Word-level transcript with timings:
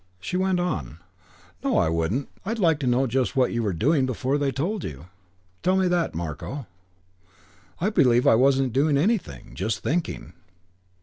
She 0.19 0.35
went 0.35 0.59
on, 0.59 0.97
"No, 1.63 1.77
I 1.77 1.87
wouldn't. 1.87 2.27
I'd 2.43 2.57
like 2.57 2.79
to 2.79 2.87
know 2.87 3.05
just 3.05 3.35
what 3.35 3.51
you 3.53 3.61
were 3.61 3.71
doing 3.71 4.07
before 4.07 4.39
they 4.39 4.51
told 4.51 4.83
you. 4.83 5.05
Tell 5.61 5.77
me 5.77 5.87
that, 5.89 6.15
Marko." 6.15 6.65
"I 7.79 7.91
believe 7.91 8.25
I 8.25 8.33
wasn't 8.33 8.73
doing 8.73 8.97
anything. 8.97 9.51
Just 9.53 9.81
thinking." 9.83 10.33